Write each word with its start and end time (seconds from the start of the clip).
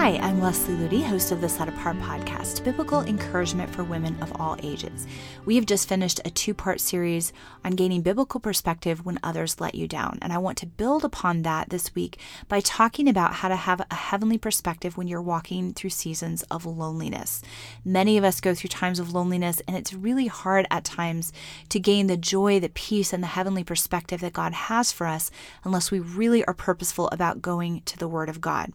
Hi, 0.00 0.16
I'm 0.16 0.40
Leslie 0.40 0.76
Ludy, 0.76 1.04
host 1.04 1.30
of 1.30 1.42
the 1.42 1.48
Set 1.50 1.68
Apart 1.68 1.98
podcast, 1.98 2.64
biblical 2.64 3.02
encouragement 3.02 3.68
for 3.68 3.84
women 3.84 4.16
of 4.22 4.32
all 4.40 4.56
ages. 4.62 5.06
We 5.44 5.56
have 5.56 5.66
just 5.66 5.90
finished 5.90 6.22
a 6.24 6.30
two 6.30 6.54
part 6.54 6.80
series 6.80 7.34
on 7.66 7.72
gaining 7.72 8.00
biblical 8.00 8.40
perspective 8.40 9.04
when 9.04 9.20
others 9.22 9.60
let 9.60 9.74
you 9.74 9.86
down. 9.86 10.18
And 10.22 10.32
I 10.32 10.38
want 10.38 10.56
to 10.56 10.66
build 10.66 11.04
upon 11.04 11.42
that 11.42 11.68
this 11.68 11.94
week 11.94 12.18
by 12.48 12.60
talking 12.60 13.10
about 13.10 13.34
how 13.34 13.48
to 13.48 13.56
have 13.56 13.82
a 13.90 13.94
heavenly 13.94 14.38
perspective 14.38 14.96
when 14.96 15.06
you're 15.06 15.20
walking 15.20 15.74
through 15.74 15.90
seasons 15.90 16.44
of 16.44 16.64
loneliness. 16.64 17.42
Many 17.84 18.16
of 18.16 18.24
us 18.24 18.40
go 18.40 18.54
through 18.54 18.68
times 18.68 19.00
of 19.00 19.12
loneliness, 19.12 19.60
and 19.68 19.76
it's 19.76 19.92
really 19.92 20.28
hard 20.28 20.66
at 20.70 20.84
times 20.84 21.30
to 21.68 21.78
gain 21.78 22.06
the 22.06 22.16
joy, 22.16 22.58
the 22.58 22.70
peace, 22.70 23.12
and 23.12 23.22
the 23.22 23.26
heavenly 23.36 23.64
perspective 23.64 24.22
that 24.22 24.32
God 24.32 24.54
has 24.54 24.92
for 24.92 25.06
us 25.06 25.30
unless 25.62 25.90
we 25.90 26.00
really 26.00 26.42
are 26.46 26.54
purposeful 26.54 27.08
about 27.08 27.42
going 27.42 27.82
to 27.82 27.98
the 27.98 28.08
Word 28.08 28.30
of 28.30 28.40
God. 28.40 28.72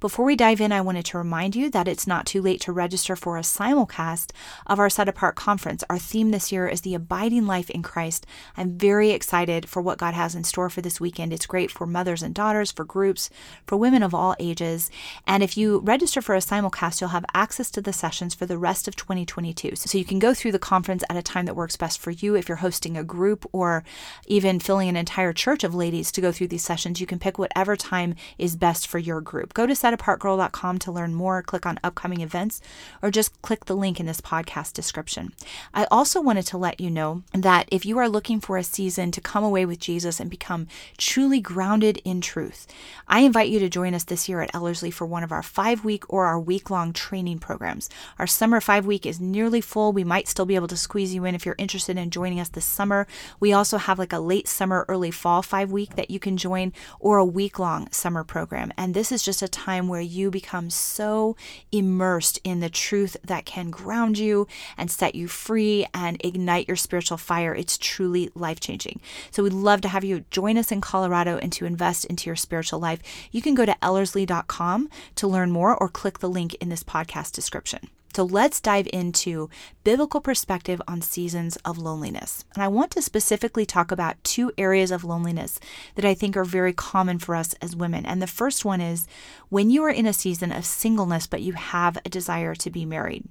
Before 0.00 0.24
we 0.24 0.36
dive 0.36 0.60
in, 0.60 0.72
I 0.72 0.80
wanted 0.80 1.04
to 1.06 1.18
remind 1.18 1.56
you 1.56 1.70
that 1.70 1.88
it's 1.88 2.06
not 2.06 2.26
too 2.26 2.40
late 2.40 2.60
to 2.62 2.72
register 2.72 3.16
for 3.16 3.36
a 3.36 3.42
simulcast 3.42 4.30
of 4.66 4.78
our 4.78 4.88
Set 4.90 5.08
Apart 5.08 5.36
conference. 5.36 5.84
Our 5.90 5.98
theme 5.98 6.30
this 6.30 6.52
year 6.52 6.68
is 6.68 6.82
the 6.82 6.94
abiding 6.94 7.46
life 7.46 7.70
in 7.70 7.82
Christ. 7.82 8.26
I'm 8.56 8.78
very 8.78 9.10
excited 9.10 9.68
for 9.68 9.82
what 9.82 9.98
God 9.98 10.14
has 10.14 10.34
in 10.34 10.44
store 10.44 10.70
for 10.70 10.80
this 10.80 11.00
weekend. 11.00 11.32
It's 11.32 11.46
great 11.46 11.70
for 11.70 11.86
mothers 11.86 12.22
and 12.22 12.34
daughters, 12.34 12.70
for 12.70 12.84
groups, 12.84 13.30
for 13.66 13.76
women 13.76 14.02
of 14.02 14.14
all 14.14 14.36
ages. 14.38 14.90
And 15.26 15.42
if 15.42 15.56
you 15.56 15.80
register 15.80 16.20
for 16.20 16.34
a 16.34 16.38
simulcast, 16.38 17.00
you'll 17.00 17.10
have 17.10 17.24
access 17.34 17.70
to 17.72 17.80
the 17.80 17.92
sessions 17.92 18.34
for 18.34 18.46
the 18.46 18.58
rest 18.58 18.88
of 18.88 18.96
2022. 18.96 19.76
So 19.76 19.98
you 19.98 20.04
can 20.04 20.18
go 20.18 20.34
through 20.34 20.52
the 20.52 20.58
conference 20.58 21.04
at 21.08 21.16
a 21.16 21.22
time 21.22 21.46
that 21.46 21.56
works 21.56 21.76
best 21.76 21.98
for 21.98 22.10
you. 22.10 22.34
If 22.34 22.48
you're 22.48 22.56
hosting 22.56 22.96
a 22.96 23.04
group 23.04 23.46
or 23.52 23.84
even 24.26 24.60
filling 24.60 24.88
an 24.88 24.96
entire 24.96 25.32
church 25.32 25.64
of 25.64 25.74
ladies 25.74 26.12
to 26.12 26.20
go 26.20 26.32
through 26.32 26.48
these 26.48 26.64
sessions, 26.64 27.00
you 27.00 27.06
can 27.06 27.18
pick 27.18 27.38
whatever 27.38 27.76
time 27.76 28.14
is 28.38 28.56
best 28.56 28.86
for 28.86 28.98
your 28.98 29.20
group. 29.20 29.47
Go 29.54 29.66
to 29.66 29.72
setapartgirl.com 29.72 30.78
to 30.80 30.92
learn 30.92 31.14
more, 31.14 31.42
click 31.42 31.66
on 31.66 31.80
upcoming 31.82 32.20
events, 32.20 32.60
or 33.02 33.10
just 33.10 33.40
click 33.42 33.64
the 33.64 33.76
link 33.76 34.00
in 34.00 34.06
this 34.06 34.20
podcast 34.20 34.72
description. 34.72 35.32
I 35.74 35.86
also 35.90 36.20
wanted 36.20 36.46
to 36.48 36.58
let 36.58 36.80
you 36.80 36.90
know 36.90 37.22
that 37.32 37.68
if 37.70 37.84
you 37.84 37.98
are 37.98 38.08
looking 38.08 38.40
for 38.40 38.56
a 38.56 38.64
season 38.64 39.10
to 39.12 39.20
come 39.20 39.44
away 39.44 39.64
with 39.64 39.78
Jesus 39.78 40.20
and 40.20 40.30
become 40.30 40.66
truly 40.96 41.40
grounded 41.40 41.98
in 42.04 42.20
truth, 42.20 42.66
I 43.06 43.20
invite 43.20 43.48
you 43.48 43.58
to 43.60 43.68
join 43.68 43.94
us 43.94 44.04
this 44.04 44.28
year 44.28 44.40
at 44.40 44.54
Ellerslie 44.54 44.90
for 44.90 45.06
one 45.06 45.22
of 45.22 45.32
our 45.32 45.42
five 45.42 45.84
week 45.84 46.04
or 46.12 46.26
our 46.26 46.38
week 46.38 46.70
long 46.70 46.92
training 46.92 47.38
programs. 47.38 47.88
Our 48.18 48.26
summer 48.26 48.60
five 48.60 48.86
week 48.86 49.06
is 49.06 49.20
nearly 49.20 49.60
full. 49.60 49.92
We 49.92 50.04
might 50.04 50.28
still 50.28 50.46
be 50.46 50.54
able 50.54 50.68
to 50.68 50.76
squeeze 50.76 51.14
you 51.14 51.24
in 51.24 51.34
if 51.34 51.46
you're 51.46 51.54
interested 51.58 51.96
in 51.96 52.10
joining 52.10 52.40
us 52.40 52.48
this 52.48 52.64
summer. 52.64 53.06
We 53.40 53.52
also 53.52 53.78
have 53.78 53.98
like 53.98 54.12
a 54.12 54.18
late 54.18 54.48
summer, 54.48 54.84
early 54.88 55.10
fall 55.10 55.42
five 55.42 55.70
week 55.70 55.96
that 55.96 56.10
you 56.10 56.18
can 56.18 56.36
join, 56.36 56.72
or 57.00 57.18
a 57.18 57.24
week 57.24 57.58
long 57.58 57.90
summer 57.92 58.24
program. 58.24 58.72
And 58.76 58.94
this 58.94 59.12
is 59.12 59.22
just 59.22 59.37
a 59.42 59.48
time 59.48 59.88
where 59.88 60.00
you 60.00 60.30
become 60.30 60.70
so 60.70 61.36
immersed 61.72 62.40
in 62.44 62.60
the 62.60 62.70
truth 62.70 63.16
that 63.24 63.44
can 63.44 63.70
ground 63.70 64.18
you 64.18 64.46
and 64.76 64.90
set 64.90 65.14
you 65.14 65.28
free 65.28 65.86
and 65.92 66.20
ignite 66.24 66.68
your 66.68 66.76
spiritual 66.76 67.16
fire. 67.16 67.54
It's 67.54 67.78
truly 67.78 68.30
life 68.34 68.60
changing. 68.60 69.00
So 69.30 69.42
we'd 69.42 69.52
love 69.52 69.80
to 69.82 69.88
have 69.88 70.04
you 70.04 70.24
join 70.30 70.58
us 70.58 70.72
in 70.72 70.80
Colorado 70.80 71.38
and 71.38 71.52
to 71.52 71.66
invest 71.66 72.04
into 72.06 72.26
your 72.26 72.36
spiritual 72.36 72.78
life. 72.78 73.00
You 73.30 73.42
can 73.42 73.54
go 73.54 73.66
to 73.66 73.76
ellerslie.com 73.82 74.88
to 75.16 75.28
learn 75.28 75.50
more 75.50 75.76
or 75.76 75.88
click 75.88 76.18
the 76.18 76.28
link 76.28 76.54
in 76.54 76.68
this 76.68 76.82
podcast 76.82 77.32
description. 77.32 77.88
So 78.18 78.24
let's 78.24 78.60
dive 78.60 78.88
into 78.92 79.48
biblical 79.84 80.20
perspective 80.20 80.82
on 80.88 81.02
seasons 81.02 81.54
of 81.64 81.78
loneliness. 81.78 82.44
And 82.52 82.64
I 82.64 82.66
want 82.66 82.90
to 82.90 83.00
specifically 83.00 83.64
talk 83.64 83.92
about 83.92 84.16
two 84.24 84.50
areas 84.58 84.90
of 84.90 85.04
loneliness 85.04 85.60
that 85.94 86.04
I 86.04 86.14
think 86.14 86.36
are 86.36 86.44
very 86.44 86.72
common 86.72 87.20
for 87.20 87.36
us 87.36 87.54
as 87.62 87.76
women. 87.76 88.04
And 88.04 88.20
the 88.20 88.26
first 88.26 88.64
one 88.64 88.80
is 88.80 89.06
when 89.50 89.70
you 89.70 89.84
are 89.84 89.90
in 89.90 90.04
a 90.04 90.12
season 90.12 90.50
of 90.50 90.66
singleness, 90.66 91.28
but 91.28 91.42
you 91.42 91.52
have 91.52 91.96
a 92.04 92.08
desire 92.08 92.56
to 92.56 92.70
be 92.70 92.84
married. 92.84 93.24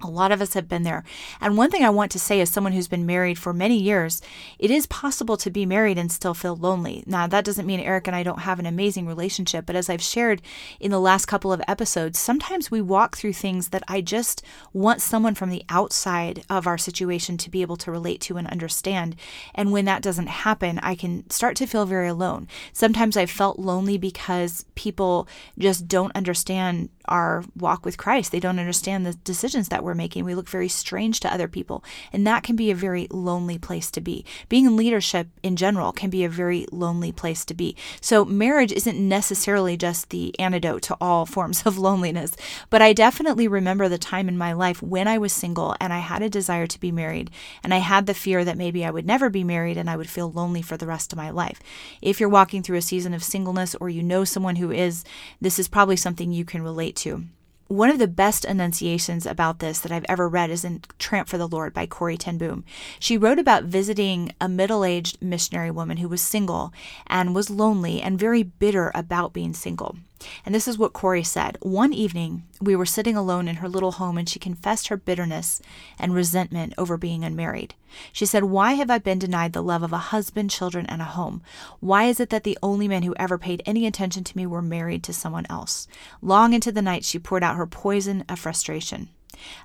A 0.00 0.08
lot 0.08 0.30
of 0.30 0.40
us 0.40 0.54
have 0.54 0.68
been 0.68 0.84
there. 0.84 1.02
And 1.40 1.56
one 1.56 1.70
thing 1.70 1.84
I 1.84 1.90
want 1.90 2.12
to 2.12 2.20
say 2.20 2.40
as 2.40 2.50
someone 2.50 2.72
who's 2.72 2.86
been 2.86 3.06
married 3.06 3.38
for 3.38 3.52
many 3.52 3.76
years, 3.76 4.22
it 4.58 4.70
is 4.70 4.86
possible 4.86 5.36
to 5.38 5.50
be 5.50 5.66
married 5.66 5.98
and 5.98 6.12
still 6.12 6.34
feel 6.34 6.54
lonely. 6.54 7.02
Now, 7.06 7.26
that 7.26 7.44
doesn't 7.44 7.66
mean 7.66 7.80
Eric 7.80 8.06
and 8.06 8.14
I 8.14 8.22
don't 8.22 8.40
have 8.40 8.60
an 8.60 8.66
amazing 8.66 9.06
relationship, 9.06 9.66
but 9.66 9.74
as 9.74 9.90
I've 9.90 10.02
shared 10.02 10.40
in 10.78 10.92
the 10.92 11.00
last 11.00 11.26
couple 11.26 11.52
of 11.52 11.62
episodes, 11.66 12.18
sometimes 12.18 12.70
we 12.70 12.80
walk 12.80 13.16
through 13.16 13.32
things 13.32 13.70
that 13.70 13.82
I 13.88 14.00
just 14.00 14.42
want 14.72 15.02
someone 15.02 15.34
from 15.34 15.50
the 15.50 15.64
outside 15.68 16.44
of 16.48 16.68
our 16.68 16.78
situation 16.78 17.36
to 17.38 17.50
be 17.50 17.62
able 17.62 17.76
to 17.78 17.90
relate 17.90 18.20
to 18.22 18.36
and 18.36 18.46
understand. 18.46 19.16
And 19.54 19.72
when 19.72 19.84
that 19.86 20.02
doesn't 20.02 20.28
happen, 20.28 20.78
I 20.78 20.94
can 20.94 21.28
start 21.28 21.56
to 21.56 21.66
feel 21.66 21.86
very 21.86 22.08
alone. 22.08 22.46
Sometimes 22.72 23.16
I've 23.16 23.30
felt 23.30 23.58
lonely 23.58 23.98
because 23.98 24.64
people 24.76 25.26
just 25.58 25.88
don't 25.88 26.14
understand 26.14 26.90
our 27.08 27.44
walk 27.56 27.84
with 27.84 27.98
Christ. 27.98 28.32
They 28.32 28.40
don't 28.40 28.58
understand 28.58 29.04
the 29.04 29.14
decisions 29.14 29.68
that 29.68 29.82
we're 29.82 29.94
making. 29.94 30.24
We 30.24 30.34
look 30.34 30.48
very 30.48 30.68
strange 30.68 31.20
to 31.20 31.32
other 31.32 31.48
people. 31.48 31.84
And 32.12 32.26
that 32.26 32.42
can 32.42 32.56
be 32.56 32.70
a 32.70 32.74
very 32.74 33.06
lonely 33.10 33.58
place 33.58 33.90
to 33.92 34.00
be. 34.00 34.24
Being 34.48 34.66
in 34.66 34.76
leadership 34.76 35.28
in 35.42 35.56
general 35.56 35.92
can 35.92 36.10
be 36.10 36.24
a 36.24 36.28
very 36.28 36.66
lonely 36.70 37.12
place 37.12 37.44
to 37.46 37.54
be. 37.54 37.76
So, 38.00 38.24
marriage 38.24 38.72
isn't 38.72 38.98
necessarily 38.98 39.76
just 39.76 40.10
the 40.10 40.38
antidote 40.38 40.82
to 40.82 40.96
all 41.00 41.26
forms 41.38 41.64
of 41.66 41.78
loneliness. 41.78 42.36
But 42.70 42.82
I 42.82 42.92
definitely 42.92 43.48
remember 43.48 43.88
the 43.88 43.98
time 43.98 44.28
in 44.28 44.38
my 44.38 44.52
life 44.52 44.82
when 44.82 45.08
I 45.08 45.18
was 45.18 45.32
single 45.32 45.74
and 45.80 45.92
I 45.92 45.98
had 45.98 46.22
a 46.22 46.30
desire 46.30 46.66
to 46.66 46.80
be 46.80 46.92
married. 46.92 47.30
And 47.62 47.72
I 47.74 47.78
had 47.78 48.06
the 48.06 48.14
fear 48.14 48.44
that 48.44 48.56
maybe 48.56 48.84
I 48.84 48.90
would 48.90 49.06
never 49.06 49.30
be 49.30 49.44
married 49.44 49.76
and 49.76 49.88
I 49.88 49.96
would 49.96 50.10
feel 50.10 50.30
lonely 50.30 50.62
for 50.62 50.76
the 50.76 50.86
rest 50.86 51.12
of 51.12 51.16
my 51.16 51.30
life. 51.30 51.60
If 52.02 52.20
you're 52.20 52.28
walking 52.28 52.62
through 52.62 52.78
a 52.78 52.82
season 52.82 53.14
of 53.14 53.24
singleness 53.24 53.74
or 53.76 53.88
you 53.88 54.02
know 54.02 54.24
someone 54.24 54.56
who 54.56 54.70
is, 54.70 55.04
this 55.40 55.58
is 55.58 55.68
probably 55.68 55.96
something 55.96 56.32
you 56.32 56.44
can 56.44 56.62
relate 56.62 56.96
to. 56.98 57.24
One 57.68 57.90
of 57.90 57.98
the 57.98 58.08
best 58.08 58.46
enunciations 58.46 59.26
about 59.26 59.58
this 59.58 59.80
that 59.80 59.92
I've 59.92 60.06
ever 60.08 60.26
read 60.26 60.48
is 60.48 60.64
in 60.64 60.80
Tramp 60.98 61.28
for 61.28 61.36
the 61.36 61.46
Lord 61.46 61.74
by 61.74 61.86
Corrie 61.86 62.16
ten 62.16 62.38
Boom. 62.38 62.64
She 62.98 63.18
wrote 63.18 63.38
about 63.38 63.64
visiting 63.64 64.32
a 64.40 64.48
middle 64.48 64.86
aged 64.86 65.20
missionary 65.20 65.70
woman 65.70 65.98
who 65.98 66.08
was 66.08 66.22
single 66.22 66.72
and 67.06 67.34
was 67.34 67.50
lonely 67.50 68.00
and 68.00 68.18
very 68.18 68.42
bitter 68.42 68.90
about 68.94 69.34
being 69.34 69.52
single. 69.52 69.98
And 70.44 70.54
this 70.54 70.66
is 70.66 70.78
what 70.78 70.92
Corrie 70.92 71.22
said. 71.22 71.58
One 71.60 71.92
evening, 71.92 72.44
we 72.60 72.74
were 72.74 72.86
sitting 72.86 73.16
alone 73.16 73.46
in 73.46 73.56
her 73.56 73.68
little 73.68 73.92
home, 73.92 74.18
and 74.18 74.28
she 74.28 74.38
confessed 74.38 74.88
her 74.88 74.96
bitterness 74.96 75.60
and 75.98 76.14
resentment 76.14 76.74
over 76.76 76.96
being 76.96 77.24
unmarried. 77.24 77.74
She 78.12 78.26
said, 78.26 78.44
Why 78.44 78.72
have 78.74 78.90
I 78.90 78.98
been 78.98 79.18
denied 79.18 79.52
the 79.52 79.62
love 79.62 79.82
of 79.82 79.92
a 79.92 79.98
husband, 79.98 80.50
children, 80.50 80.86
and 80.86 81.00
a 81.00 81.06
home? 81.06 81.42
Why 81.80 82.04
is 82.04 82.20
it 82.20 82.30
that 82.30 82.44
the 82.44 82.58
only 82.62 82.88
men 82.88 83.02
who 83.04 83.14
ever 83.16 83.38
paid 83.38 83.62
any 83.64 83.86
attention 83.86 84.24
to 84.24 84.36
me 84.36 84.46
were 84.46 84.62
married 84.62 85.02
to 85.04 85.12
someone 85.12 85.46
else? 85.48 85.86
Long 86.20 86.52
into 86.52 86.72
the 86.72 86.82
night, 86.82 87.04
she 87.04 87.18
poured 87.18 87.44
out 87.44 87.56
her 87.56 87.66
poison 87.66 88.24
of 88.28 88.38
frustration. 88.38 89.10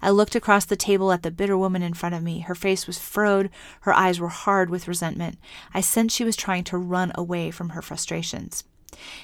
I 0.01 0.11
looked 0.11 0.35
across 0.35 0.65
the 0.65 0.75
table 0.75 1.11
at 1.11 1.23
the 1.23 1.31
bitter 1.31 1.57
woman 1.57 1.81
in 1.81 1.93
front 1.93 2.15
of 2.15 2.21
me. 2.21 2.39
Her 2.39 2.55
face 2.55 2.85
was 2.85 2.99
furrowed, 2.99 3.49
her 3.81 3.93
eyes 3.93 4.19
were 4.19 4.29
hard 4.29 4.69
with 4.69 4.87
resentment. 4.87 5.39
I 5.73 5.81
sensed 5.81 6.15
she 6.15 6.23
was 6.23 6.35
trying 6.35 6.63
to 6.65 6.77
run 6.77 7.11
away 7.15 7.49
from 7.49 7.69
her 7.69 7.81
frustrations. 7.81 8.63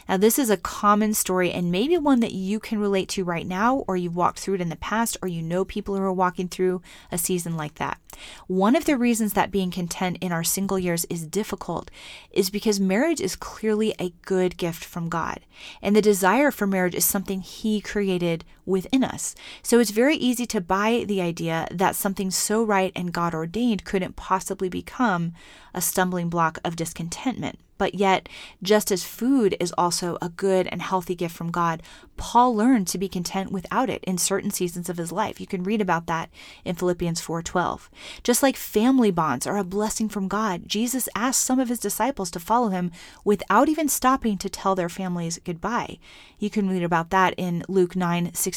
Now, 0.08 0.18
this 0.18 0.40
is 0.40 0.50
a 0.50 0.58
common 0.58 1.14
story 1.14 1.52
and 1.52 1.72
maybe 1.72 1.98
one 1.98 2.20
that 2.20 2.34
you 2.34 2.60
can 2.60 2.80
relate 2.80 3.10
to 3.10 3.24
right 3.24 3.46
now, 3.46 3.84
or 3.88 3.98
you've 3.98 4.16
walked 4.16 4.40
through 4.40 4.56
it 4.56 4.62
in 4.62 4.70
the 4.70 4.76
past, 4.76 5.18
or 5.22 5.28
you 5.28 5.42
know 5.42 5.66
people 5.66 5.96
who 5.96 6.02
are 6.02 6.14
walking 6.14 6.48
through 6.48 6.82
a 7.12 7.18
season 7.18 7.56
like 7.56 7.76
that. 7.76 8.00
One 8.48 8.76
of 8.76 8.86
the 8.86 8.98
reasons 8.98 9.34
that 9.34 9.52
being 9.52 9.72
content 9.72 10.18
in 10.22 10.32
our 10.32 10.44
single 10.44 10.80
years 10.80 11.06
is 11.06 11.26
difficult 11.26 11.90
is 12.32 12.50
because 12.50 12.80
marriage 12.80 13.22
is 13.22 13.36
clearly 13.36 13.94
a 14.00 14.14
good 14.24 14.58
gift 14.58 14.84
from 14.84 15.10
God. 15.10 15.42
And 15.82 15.96
the 15.96 16.02
desire 16.02 16.52
for 16.52 16.68
marriage 16.68 16.96
is 16.96 17.06
something 17.06 17.42
He 17.42 17.82
created 17.82 18.46
within 18.70 19.04
us. 19.04 19.36
So 19.64 19.80
it's 19.80 19.92
very 19.92 20.16
easy 20.16 20.46
to 20.48 20.62
buy 20.62 21.04
the 21.08 21.22
idea 21.22 21.68
that 21.72 21.96
something 21.96 22.32
so 22.32 22.64
right 22.64 22.92
and 22.96 23.12
God 23.12 23.34
ordained 23.34 23.84
couldn't 23.84 24.16
possibly 24.16 24.70
become 24.70 25.34
a 25.74 25.82
stumbling 25.82 26.30
block 26.30 26.60
of 26.64 26.76
discontentment. 26.76 27.60
But 27.80 27.96
yet, 27.96 28.28
just 28.62 28.92
as 28.92 29.06
food 29.06 29.56
is 29.58 29.74
also 29.78 30.18
a 30.22 30.28
good 30.28 30.68
and 30.68 30.82
healthy 30.82 31.16
gift 31.16 31.34
from 31.34 31.50
God, 31.50 31.82
Paul 32.18 32.54
learned 32.54 32.90
to 32.90 32.98
be 32.98 33.08
content 33.08 33.54
without 33.54 33.90
it 33.90 34.04
in 34.04 34.18
certain 34.18 34.52
seasons 34.52 34.90
of 34.90 34.98
his 34.98 35.14
life. 35.14 35.40
You 35.40 35.48
can 35.48 35.64
read 35.64 35.80
about 35.80 36.06
that 36.08 36.30
in 36.66 36.76
Philippians 36.76 37.22
4:12. 37.22 37.90
Just 38.22 38.44
like 38.44 38.58
family 38.58 39.12
bonds 39.12 39.48
are 39.48 39.58
a 39.58 39.64
blessing 39.64 40.10
from 40.10 40.28
God, 40.28 40.68
Jesus 40.68 41.08
asked 41.16 41.40
some 41.40 41.58
of 41.58 41.70
his 41.70 41.80
disciples 41.80 42.30
to 42.32 42.40
follow 42.40 42.68
him 42.68 42.92
without 43.24 43.70
even 43.70 43.88
stopping 43.88 44.38
to 44.40 44.50
tell 44.50 44.76
their 44.76 44.90
families 44.90 45.40
goodbye. 45.46 46.00
You 46.38 46.50
can 46.50 46.68
read 46.70 46.84
about 46.84 47.12
that 47.12 47.34
in 47.38 47.64
Luke 47.70 47.96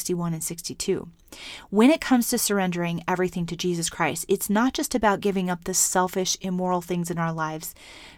9:61 0.03 0.33
and 0.33 0.43
62. 0.43 1.07
When 1.69 1.89
it 1.89 2.01
comes 2.01 2.29
to 2.29 2.37
surrendering 2.37 3.03
everything 3.07 3.45
to 3.47 3.55
Jesus 3.55 3.89
Christ, 3.89 4.25
it's 4.27 4.49
not 4.49 4.73
just 4.73 4.95
about 4.95 5.21
giving 5.21 5.49
up 5.49 5.63
the 5.63 5.73
selfish, 5.73 6.37
immoral 6.41 6.81
things 6.81 7.09
in 7.09 7.17
our 7.17 7.33
lives, 7.33 7.73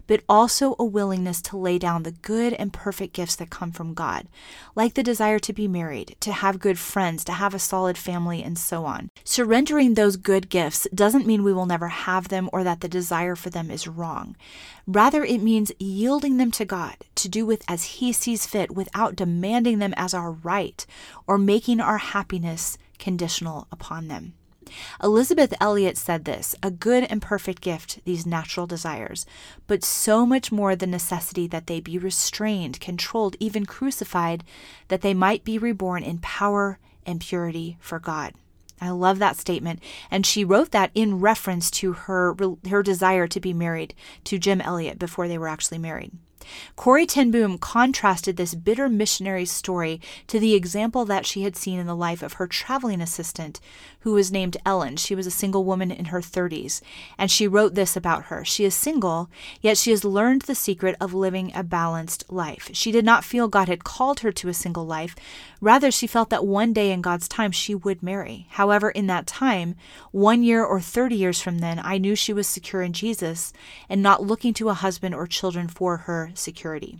but 0.07 0.21
also 0.29 0.75
a 0.77 0.85
willingness 0.85 1.41
to 1.41 1.57
lay 1.57 1.79
down 1.79 2.03
the 2.03 2.11
good 2.11 2.53
and 2.53 2.73
perfect 2.73 3.13
gifts 3.13 3.35
that 3.35 3.49
come 3.49 3.71
from 3.71 3.93
God, 3.93 4.27
like 4.75 4.93
the 4.93 5.03
desire 5.03 5.39
to 5.39 5.53
be 5.53 5.67
married, 5.67 6.15
to 6.19 6.31
have 6.31 6.59
good 6.59 6.77
friends, 6.77 7.23
to 7.25 7.33
have 7.33 7.53
a 7.53 7.59
solid 7.59 7.97
family, 7.97 8.43
and 8.43 8.57
so 8.57 8.85
on. 8.85 9.09
Surrendering 9.23 9.93
those 9.93 10.17
good 10.17 10.49
gifts 10.49 10.87
doesn't 10.93 11.25
mean 11.25 11.43
we 11.43 11.53
will 11.53 11.65
never 11.65 11.87
have 11.87 12.27
them 12.27 12.49
or 12.53 12.63
that 12.63 12.81
the 12.81 12.87
desire 12.87 13.35
for 13.35 13.49
them 13.49 13.71
is 13.71 13.87
wrong. 13.87 14.35
Rather, 14.87 15.23
it 15.23 15.41
means 15.41 15.71
yielding 15.79 16.37
them 16.37 16.51
to 16.51 16.65
God 16.65 16.95
to 17.15 17.27
do 17.27 17.45
with 17.45 17.63
as 17.67 17.83
He 17.83 18.13
sees 18.13 18.45
fit 18.45 18.71
without 18.71 19.15
demanding 19.15 19.79
them 19.79 19.93
as 19.97 20.13
our 20.13 20.31
right 20.31 20.85
or 21.25 21.37
making 21.37 21.79
our 21.79 21.97
happiness 21.97 22.77
conditional 22.99 23.67
upon 23.71 24.07
them. 24.07 24.33
Elisabeth 25.03 25.53
Elliot 25.61 25.97
said 25.97 26.25
this 26.25 26.55
a 26.63 26.71
good 26.71 27.03
and 27.03 27.21
perfect 27.21 27.61
gift, 27.61 27.99
these 28.03 28.25
natural 28.25 28.65
desires, 28.65 29.25
but 29.67 29.83
so 29.83 30.25
much 30.25 30.51
more 30.51 30.75
the 30.75 30.87
necessity 30.87 31.47
that 31.47 31.67
they 31.67 31.79
be 31.79 31.97
restrained, 31.97 32.79
controlled, 32.79 33.35
even 33.39 33.65
crucified, 33.65 34.43
that 34.87 35.01
they 35.01 35.13
might 35.13 35.43
be 35.43 35.57
reborn 35.57 36.03
in 36.03 36.17
power 36.17 36.79
and 37.05 37.21
purity 37.21 37.77
for 37.79 37.99
God. 37.99 38.33
I 38.81 38.89
love 38.89 39.19
that 39.19 39.37
statement. 39.37 39.79
And 40.11 40.25
she 40.25 40.43
wrote 40.43 40.71
that 40.71 40.91
in 40.93 41.19
reference 41.19 41.71
to 41.71 41.93
her, 41.93 42.35
her 42.69 42.83
desire 42.83 43.27
to 43.27 43.39
be 43.39 43.53
married 43.53 43.93
to 44.25 44.37
Jim 44.37 44.59
Elliot 44.59 44.99
before 44.99 45.27
they 45.27 45.37
were 45.37 45.47
actually 45.47 45.77
married. 45.77 46.11
Corrie 46.75 47.05
ten 47.05 47.31
Boom 47.31 47.57
contrasted 47.57 48.37
this 48.37 48.55
bitter 48.55 48.89
missionary 48.89 49.45
story 49.45 50.01
to 50.27 50.39
the 50.39 50.53
example 50.53 51.05
that 51.05 51.25
she 51.25 51.43
had 51.43 51.55
seen 51.55 51.79
in 51.79 51.87
the 51.87 51.95
life 51.95 52.21
of 52.21 52.33
her 52.33 52.47
traveling 52.47 53.01
assistant, 53.01 53.59
who 54.01 54.13
was 54.13 54.31
named 54.31 54.55
Ellen. 54.65 54.97
She 54.97 55.15
was 55.15 55.25
a 55.25 55.31
single 55.31 55.63
woman 55.63 55.89
in 55.89 56.05
her 56.05 56.21
30s, 56.21 56.81
and 57.17 57.31
she 57.31 57.47
wrote 57.47 57.73
this 57.73 57.95
about 57.95 58.25
her. 58.25 58.45
She 58.45 58.63
is 58.63 58.75
single, 58.75 59.29
yet 59.61 59.77
she 59.77 59.89
has 59.89 60.05
learned 60.05 60.43
the 60.43 60.53
secret 60.53 60.95
of 61.01 61.13
living 61.13 61.51
a 61.55 61.63
balanced 61.63 62.23
life. 62.31 62.69
She 62.73 62.91
did 62.91 63.03
not 63.03 63.23
feel 63.23 63.47
God 63.47 63.67
had 63.67 63.83
called 63.83 64.19
her 64.19 64.31
to 64.31 64.47
a 64.47 64.53
single 64.53 64.85
life. 64.85 65.15
Rather, 65.59 65.89
she 65.89 66.05
felt 66.05 66.29
that 66.29 66.45
one 66.45 66.71
day 66.71 66.91
in 66.91 67.01
God's 67.01 67.27
time 67.27 67.51
she 67.51 67.73
would 67.73 68.03
marry. 68.03 68.45
However, 68.51 68.91
in 68.91 69.07
that 69.07 69.25
time, 69.25 69.75
one 70.11 70.43
year 70.43 70.63
or 70.63 70.79
30 70.79 71.15
years 71.15 71.41
from 71.41 71.57
then, 71.57 71.79
I 71.83 71.97
knew 71.97 72.15
she 72.15 72.33
was 72.33 72.45
secure 72.45 72.83
in 72.83 72.93
Jesus 72.93 73.53
and 73.89 74.03
not 74.03 74.21
looking 74.21 74.53
to 74.55 74.69
a 74.69 74.75
husband 74.75 75.15
or 75.15 75.25
children 75.25 75.67
for 75.67 75.97
her 75.97 76.29
security. 76.35 76.99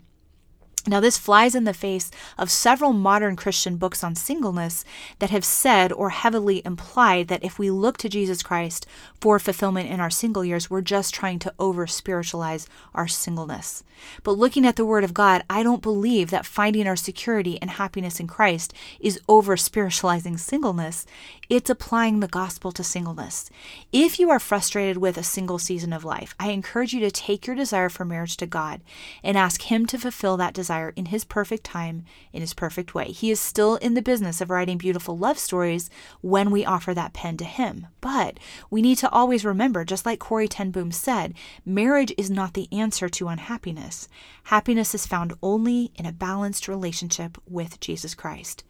Now, 0.88 1.00
this 1.00 1.18
flies 1.18 1.56
in 1.56 1.64
the 1.64 1.74
face 1.74 2.12
of 2.38 2.52
several 2.52 2.94
modern 2.94 3.36
Christian 3.36 3.78
books 3.78 4.04
on 4.04 4.14
singleness 4.14 4.86
that 5.18 5.32
have 5.32 5.44
said 5.44 5.92
or 5.92 6.12
heavily 6.12 6.62
implied 6.64 7.28
that 7.28 7.44
if 7.44 7.58
we 7.58 7.72
look 7.72 7.98
to 7.98 8.10
Jesus 8.10 8.44
Christ 8.44 8.86
for 9.20 9.40
fulfillment 9.40 9.90
in 9.90 10.00
our 10.00 10.12
single 10.12 10.46
years, 10.46 10.70
we're 10.70 10.82
just 10.82 11.14
trying 11.14 11.40
to 11.40 11.54
over 11.58 11.88
spiritualize 11.88 12.68
our 12.94 13.08
singleness. 13.08 13.84
But 14.24 14.34
looking 14.34 14.66
at 14.66 14.76
the 14.76 14.86
Word 14.86 15.04
of 15.04 15.14
God, 15.14 15.44
I 15.50 15.64
don't 15.64 15.82
believe 15.82 16.30
that 16.30 16.46
finding 16.46 16.88
our 16.88 16.96
security 16.96 17.58
and 17.62 17.72
happiness 17.72 18.20
in 18.20 18.28
Christ 18.28 18.74
is 19.00 19.20
over 19.28 19.58
spiritualizing 19.58 20.38
singleness. 20.38 21.06
It's 21.50 21.70
applying 21.70 22.20
the 22.20 22.28
gospel 22.28 22.72
to 22.74 22.84
singleness. 22.84 23.50
If 23.92 24.20
you 24.20 24.30
are 24.30 24.40
frustrated 24.40 24.98
with 24.98 25.18
a 25.18 25.24
single 25.24 25.58
season 25.58 25.94
of 25.94 26.04
life, 26.04 26.36
I 26.40 26.50
encourage 26.50 26.94
you 26.94 27.00
to 27.02 27.12
take 27.12 27.48
your 27.48 27.56
desire 27.56 27.90
for 27.90 28.06
marriage 28.06 28.38
to 28.38 28.46
God 28.46 28.82
and 29.24 29.38
ask 29.38 29.64
Him 29.64 29.86
to 29.88 29.98
fulfill 29.98 30.38
that 30.38 30.54
desire 30.54 30.75
desire 30.76 30.94
in 30.96 31.08
His 31.08 31.24
perfect 31.24 31.64
time, 31.64 32.04
in 32.34 32.42
His 32.42 32.54
perfect 32.54 32.94
way. 32.94 33.06
He 33.06 33.32
is 33.32 33.40
still 33.40 33.76
in 33.78 33.94
the 33.94 34.02
business 34.02 34.42
of 34.42 34.50
writing 34.50 34.78
beautiful 34.78 35.18
love 35.18 35.38
stories 35.38 35.90
when 36.22 36.52
we 36.52 36.66
offer 36.66 36.94
that 36.94 37.14
pen 37.14 37.38
to 37.38 37.46
Him. 37.46 37.88
But 38.02 38.40
we 38.70 38.82
need 38.82 38.98
to 39.00 39.10
always 39.10 39.46
remember, 39.46 39.86
just 39.86 40.06
like 40.06 40.20
Corrie 40.20 40.48
ten 40.48 40.72
Boom 40.72 40.92
said, 40.92 41.34
marriage 41.66 42.14
is 42.18 42.30
not 42.30 42.54
the 42.54 42.68
answer 42.72 43.10
to 43.10 43.28
unhappiness. 43.28 44.08
Happiness 44.46 44.94
is 44.94 45.08
found 45.08 45.34
only 45.42 45.92
in 45.96 46.06
a 46.06 46.12
balanced 46.12 46.68
relationship 46.68 47.38
with 47.48 47.80
Jesus 47.80 48.14
Christ. 48.14 48.64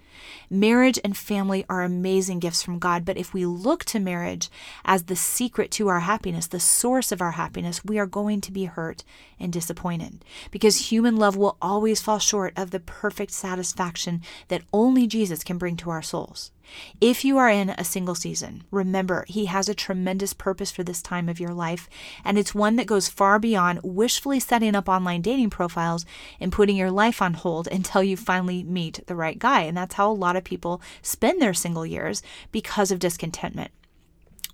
Marriage 0.50 0.98
and 1.04 1.18
family 1.18 1.66
are 1.68 1.84
amazing 1.84 2.40
gifts 2.40 2.63
from 2.63 2.80
God, 2.80 3.04
but 3.04 3.18
if 3.18 3.34
we 3.34 3.46
look 3.46 3.84
to 3.86 4.00
marriage 4.00 4.50
as 4.86 5.04
the 5.04 5.16
secret 5.16 5.72
to 5.72 5.90
our 5.90 6.00
happiness, 6.00 6.48
the 6.48 6.60
source 6.60 7.12
of 7.12 7.22
our 7.22 7.31
happiness, 7.31 7.84
we 7.84 8.00
are 8.00 8.06
going 8.06 8.40
to 8.40 8.54
be 8.54 8.63
hurt 8.63 9.04
and 9.38 9.51
disappointed 9.51 10.24
because 10.51 10.90
human 10.90 11.18
love 11.18 11.36
will 11.36 11.58
always 11.62 11.95
fall 12.02 12.20
short 12.20 12.54
of 12.58 12.72
the 12.72 12.80
perfect 12.80 13.32
satisfaction 13.32 14.22
that 14.48 14.64
only 14.74 15.08
Jesus 15.08 15.44
can 15.44 15.58
bring 15.58 15.78
to 15.78 15.90
our 15.90 16.02
souls. 16.02 16.52
If 17.00 17.24
you 17.24 17.38
are 17.38 17.50
in 17.50 17.70
a 17.70 17.84
single 17.84 18.16
season, 18.16 18.64
remember 18.72 19.26
He 19.28 19.46
has 19.46 19.70
a 19.70 19.76
tremendous 19.76 20.34
purpose 20.34 20.72
for 20.72 20.84
this 20.84 21.02
time 21.02 21.30
of 21.30 21.40
your 21.40 21.54
life, 21.54 21.88
and 22.24 22.38
it's 22.38 22.56
one 22.56 22.76
that 22.78 22.88
goes 22.88 23.08
far 23.08 23.40
beyond 23.40 23.82
wishfully 23.84 24.40
setting 24.40 24.76
up 24.76 24.90
online 24.90 25.22
dating 25.22 25.52
profiles 25.52 26.06
and 26.40 26.52
putting 26.52 26.76
your 26.76 26.92
life 26.92 27.22
on 27.22 27.36
hold 27.36 27.68
until 27.68 28.04
you 28.04 28.18
finally 28.18 28.64
meet 28.64 29.06
the 29.08 29.16
right 29.16 29.38
guy. 29.38 29.62
And 29.62 29.78
that's 29.78 29.96
how 29.96 30.12
a 30.12 30.14
lot 30.14 30.36
of 30.36 30.44
people 30.44 30.82
spend 31.02 31.42
their 31.42 31.54
single 31.54 31.86
years 31.86 32.24
because 32.52 32.92
of 32.92 33.00
discontentment. 33.00 33.72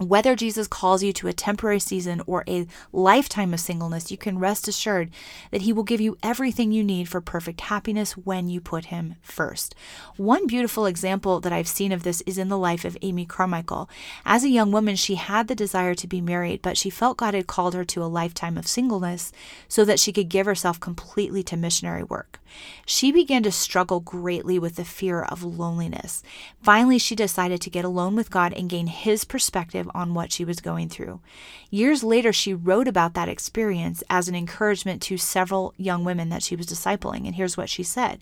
Whether 0.02 0.36
Jesus 0.36 0.68
calls 0.68 1.04
you 1.04 1.14
to 1.14 1.28
a 1.28 1.34
temporary 1.34 1.80
season 1.80 2.24
or 2.26 2.44
a 2.48 2.66
lifetime 2.92 3.54
of 3.54 3.60
singleness, 3.60 4.10
you 4.10 4.18
can 4.18 4.40
rest 4.40 4.68
assured 4.68 5.12
that 5.52 5.62
He 5.62 5.72
will 5.72 5.84
give 5.84 6.02
you 6.02 6.18
everything 6.24 6.72
you 6.72 6.84
need 6.84 7.08
for 7.08 7.22
perfect 7.22 7.62
happiness 7.62 8.18
when 8.18 8.50
you 8.50 8.62
put 8.62 8.86
Him 8.86 9.16
first. 9.22 9.76
One 10.18 10.48
beautiful 10.48 10.88
example 10.88 11.40
that 11.42 11.54
I've 11.54 11.68
seen 11.68 11.92
of 11.92 12.02
this 12.02 12.22
is 12.22 12.40
in 12.40 12.50
the 12.50 12.58
life 12.58 12.84
of 12.84 12.98
Amy 13.04 13.26
Carmichael. 13.26 13.92
As 14.26 14.44
a 14.44 14.50
young 14.50 14.72
woman, 14.72 14.96
she 14.96 15.16
had 15.16 15.48
the 15.48 15.54
desire 15.54 15.94
to 15.94 16.08
be 16.08 16.20
married, 16.20 16.64
but 16.64 16.78
she 16.78 16.90
felt 16.90 17.18
God 17.18 17.36
had 17.36 17.46
called 17.46 17.76
her 17.76 17.86
to 17.86 18.04
a 18.04 18.06
lifetime 18.06 18.58
of 18.58 18.68
singleness 18.68 19.32
so 19.68 19.86
that 19.86 20.00
she 20.00 20.12
could 20.12 20.30
give 20.30 20.48
herself 20.48 20.80
completely 20.80 21.44
to 21.44 21.56
missionary 21.56 22.04
work. 22.04 22.40
She 22.86 23.12
began 23.12 23.44
to 23.44 23.52
struggle 23.52 24.00
greatly 24.00 24.58
with 24.58 24.76
the 24.76 24.84
fear 24.84 25.22
of 25.22 25.44
loneliness. 25.44 26.24
Finally, 26.62 26.98
she 26.98 27.16
decided 27.16 27.62
to 27.62 27.70
get 27.70 27.86
alone 27.86 28.16
with 28.16 28.32
God 28.32 28.52
and 28.54 28.70
gain 28.70 28.88
His 28.88 29.24
perspective 29.24 29.90
on 29.94 30.14
what 30.14 30.32
she 30.32 30.46
was 30.46 30.60
going 30.60 30.90
through. 30.90 31.20
Years 31.70 32.04
later, 32.04 32.34
she 32.34 32.54
wrote 32.54 32.88
about 32.88 33.14
that 33.14 33.30
experience 33.30 34.04
as 34.10 34.28
an 34.28 34.36
encouragement 34.36 35.02
to 35.04 35.18
several 35.18 35.74
young 35.78 36.04
women 36.04 36.30
that 36.30 36.44
she 36.44 36.56
was 36.56 36.68
discipling. 36.68 37.26
And 37.26 37.36
here's 37.36 37.58
what 37.58 37.70
she 37.70 37.84
said 37.84 38.22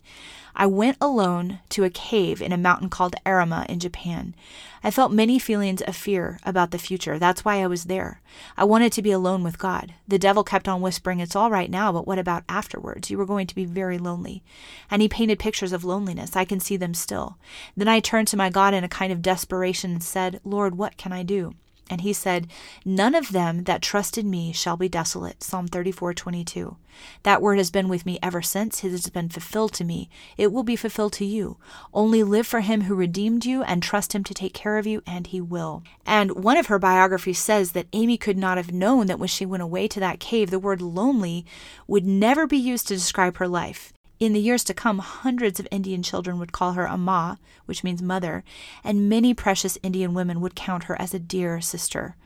I 0.59 0.65
went 0.65 0.97
alone 0.99 1.59
to 1.69 1.85
a 1.85 1.89
cave 1.89 2.41
in 2.41 2.51
a 2.51 2.57
mountain 2.57 2.89
called 2.89 3.15
Arima 3.25 3.65
in 3.69 3.79
Japan. 3.79 4.35
I 4.83 4.91
felt 4.91 5.09
many 5.09 5.39
feelings 5.39 5.81
of 5.81 5.95
fear 5.95 6.37
about 6.43 6.71
the 6.71 6.77
future. 6.77 7.17
That's 7.17 7.45
why 7.45 7.63
I 7.63 7.67
was 7.67 7.85
there. 7.85 8.19
I 8.57 8.65
wanted 8.65 8.91
to 8.91 9.01
be 9.01 9.11
alone 9.11 9.41
with 9.41 9.57
God. 9.57 9.93
The 10.05 10.19
devil 10.19 10.43
kept 10.43 10.67
on 10.67 10.81
whispering, 10.81 11.21
It's 11.21 11.33
all 11.33 11.49
right 11.49 11.71
now, 11.71 11.93
but 11.93 12.05
what 12.05 12.19
about 12.19 12.43
afterwards? 12.49 13.09
You 13.09 13.17
were 13.17 13.25
going 13.25 13.47
to 13.47 13.55
be 13.55 13.63
very 13.63 13.97
lonely. 13.97 14.43
And 14.91 15.01
he 15.01 15.07
painted 15.07 15.39
pictures 15.39 15.71
of 15.71 15.85
loneliness. 15.85 16.35
I 16.35 16.43
can 16.43 16.59
see 16.59 16.75
them 16.75 16.93
still. 16.93 17.37
Then 17.77 17.87
I 17.87 18.01
turned 18.01 18.27
to 18.27 18.37
my 18.37 18.49
God 18.49 18.73
in 18.73 18.83
a 18.83 18.89
kind 18.89 19.13
of 19.13 19.21
desperation 19.21 19.91
and 19.91 20.03
said, 20.03 20.41
Lord, 20.43 20.77
what 20.77 20.97
can 20.97 21.13
I 21.13 21.23
do? 21.23 21.53
And 21.89 22.01
he 22.01 22.13
said, 22.13 22.47
None 22.85 23.15
of 23.15 23.31
them 23.31 23.63
that 23.63 23.81
trust 23.81 24.17
in 24.17 24.29
me 24.29 24.51
shall 24.51 24.77
be 24.77 24.89
desolate. 24.89 25.43
Psalm 25.43 25.67
34 25.67 26.13
22. 26.13 26.77
That 27.23 27.41
word 27.41 27.57
has 27.57 27.71
been 27.71 27.87
with 27.87 28.05
me 28.05 28.19
ever 28.21 28.41
since. 28.41 28.83
It 28.83 28.91
has 28.91 29.09
been 29.09 29.29
fulfilled 29.29 29.73
to 29.73 29.83
me. 29.83 30.09
It 30.37 30.51
will 30.51 30.63
be 30.63 30.75
fulfilled 30.75 31.13
to 31.13 31.25
you. 31.25 31.57
Only 31.93 32.23
live 32.23 32.47
for 32.47 32.61
him 32.61 32.81
who 32.81 32.95
redeemed 32.95 33.45
you 33.45 33.63
and 33.63 33.81
trust 33.81 34.13
him 34.13 34.23
to 34.25 34.33
take 34.33 34.53
care 34.53 34.77
of 34.77 34.87
you, 34.87 35.01
and 35.05 35.27
he 35.27 35.41
will. 35.41 35.83
And 36.05 36.43
one 36.43 36.57
of 36.57 36.67
her 36.67 36.79
biographies 36.79 37.39
says 37.39 37.71
that 37.71 37.87
Amy 37.93 38.17
could 38.17 38.37
not 38.37 38.57
have 38.57 38.71
known 38.71 39.07
that 39.07 39.19
when 39.19 39.29
she 39.29 39.45
went 39.45 39.63
away 39.63 39.87
to 39.87 39.99
that 39.99 40.19
cave, 40.19 40.49
the 40.49 40.59
word 40.59 40.81
lonely 40.81 41.45
would 41.87 42.05
never 42.05 42.47
be 42.47 42.57
used 42.57 42.87
to 42.87 42.95
describe 42.95 43.37
her 43.37 43.47
life. 43.47 43.93
In 44.19 44.33
the 44.33 44.41
years 44.41 44.65
to 44.65 44.73
come, 44.73 44.99
hundreds 44.99 45.61
of 45.61 45.67
Indian 45.71 46.03
children 46.03 46.39
would 46.39 46.51
call 46.51 46.73
her 46.73 46.89
Amma, 46.89 47.39
which 47.65 47.85
means 47.85 48.01
mother, 48.01 48.43
and 48.83 49.07
many 49.07 49.33
precious 49.33 49.77
Indian 49.81 50.13
women 50.13 50.41
would 50.41 50.55
count 50.55 50.83
her 50.85 51.01
as 51.01 51.13
a 51.13 51.19
dear 51.19 51.61
sister. 51.61 52.17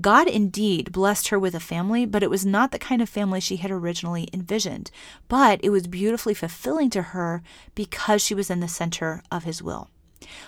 God 0.00 0.28
indeed 0.28 0.92
blessed 0.92 1.28
her 1.28 1.40
with 1.40 1.56
a 1.56 1.60
family, 1.60 2.06
but 2.06 2.22
it 2.22 2.30
was 2.30 2.46
not 2.46 2.70
the 2.70 2.78
kind 2.78 3.02
of 3.02 3.08
family 3.08 3.40
she 3.40 3.56
had 3.56 3.72
originally 3.72 4.28
envisioned. 4.32 4.92
But 5.26 5.58
it 5.64 5.70
was 5.70 5.88
beautifully 5.88 6.34
fulfilling 6.34 6.88
to 6.90 7.02
her 7.02 7.42
because 7.74 8.22
she 8.22 8.34
was 8.34 8.48
in 8.48 8.60
the 8.60 8.68
center 8.68 9.20
of 9.32 9.42
His 9.42 9.60
will. 9.60 9.90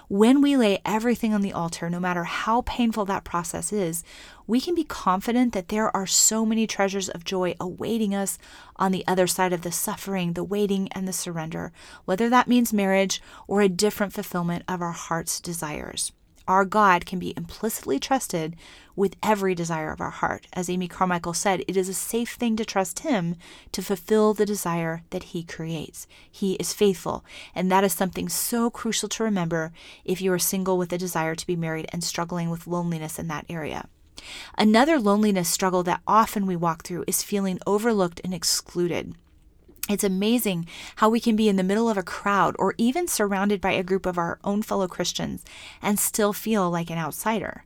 When 0.08 0.42
we 0.42 0.56
lay 0.56 0.80
everything 0.84 1.32
on 1.32 1.40
the 1.40 1.52
altar, 1.52 1.88
no 1.88 1.98
matter 1.98 2.24
how 2.24 2.60
painful 2.62 3.06
that 3.06 3.24
process 3.24 3.72
is, 3.72 4.04
we 4.46 4.60
can 4.60 4.74
be 4.74 4.84
confident 4.84 5.52
that 5.54 5.68
there 5.68 5.94
are 5.96 6.06
so 6.06 6.44
many 6.44 6.66
treasures 6.66 7.08
of 7.08 7.24
joy 7.24 7.54
awaiting 7.58 8.14
us 8.14 8.38
on 8.76 8.92
the 8.92 9.06
other 9.06 9.26
side 9.26 9.52
of 9.52 9.62
the 9.62 9.72
suffering, 9.72 10.34
the 10.34 10.44
waiting, 10.44 10.88
and 10.92 11.08
the 11.08 11.12
surrender, 11.12 11.72
whether 12.04 12.28
that 12.28 12.48
means 12.48 12.72
marriage 12.72 13.22
or 13.46 13.62
a 13.62 13.68
different 13.68 14.12
fulfillment 14.12 14.64
of 14.68 14.82
our 14.82 14.92
heart's 14.92 15.40
desires. 15.40 16.12
Our 16.48 16.64
God 16.64 17.06
can 17.06 17.18
be 17.18 17.34
implicitly 17.36 17.98
trusted 17.98 18.56
with 18.96 19.16
every 19.22 19.54
desire 19.54 19.90
of 19.90 20.00
our 20.00 20.10
heart. 20.10 20.46
As 20.52 20.68
Amy 20.68 20.88
Carmichael 20.88 21.34
said, 21.34 21.64
it 21.68 21.76
is 21.76 21.88
a 21.88 21.94
safe 21.94 22.32
thing 22.34 22.56
to 22.56 22.64
trust 22.64 23.00
Him 23.00 23.36
to 23.72 23.82
fulfill 23.82 24.34
the 24.34 24.46
desire 24.46 25.02
that 25.10 25.24
He 25.24 25.42
creates. 25.44 26.06
He 26.30 26.54
is 26.54 26.72
faithful, 26.72 27.24
and 27.54 27.70
that 27.70 27.84
is 27.84 27.92
something 27.92 28.28
so 28.28 28.70
crucial 28.70 29.08
to 29.10 29.24
remember 29.24 29.72
if 30.04 30.20
you 30.20 30.32
are 30.32 30.38
single 30.38 30.76
with 30.76 30.92
a 30.92 30.98
desire 30.98 31.34
to 31.34 31.46
be 31.46 31.56
married 31.56 31.86
and 31.92 32.02
struggling 32.02 32.50
with 32.50 32.66
loneliness 32.66 33.18
in 33.18 33.28
that 33.28 33.46
area. 33.48 33.88
Another 34.56 35.00
loneliness 35.00 35.48
struggle 35.48 35.82
that 35.84 36.02
often 36.06 36.46
we 36.46 36.56
walk 36.56 36.84
through 36.84 37.04
is 37.06 37.22
feeling 37.22 37.58
overlooked 37.66 38.20
and 38.22 38.34
excluded. 38.34 39.14
It's 39.92 40.04
amazing 40.04 40.66
how 40.96 41.10
we 41.10 41.20
can 41.20 41.36
be 41.36 41.50
in 41.50 41.56
the 41.56 41.62
middle 41.62 41.90
of 41.90 41.98
a 41.98 42.02
crowd 42.02 42.56
or 42.58 42.74
even 42.78 43.06
surrounded 43.06 43.60
by 43.60 43.72
a 43.72 43.82
group 43.82 44.06
of 44.06 44.16
our 44.16 44.38
own 44.42 44.62
fellow 44.62 44.88
Christians 44.88 45.44
and 45.82 45.98
still 45.98 46.32
feel 46.32 46.70
like 46.70 46.88
an 46.88 46.96
outsider. 46.96 47.64